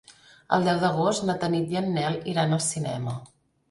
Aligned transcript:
El 0.57 0.65
deu 0.69 0.79
d'agost 0.85 1.27
na 1.29 1.37
Tanit 1.45 1.77
i 1.79 1.81
en 1.85 1.95
Nel 2.01 2.21
iran 2.35 2.61
al 2.61 2.67
cinema. 2.75 3.19